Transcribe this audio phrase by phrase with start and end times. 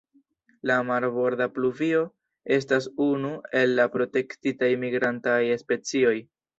[0.69, 2.01] La Marborda pluvio
[2.57, 6.21] estas unu el la protektitaj migrantaj specioj.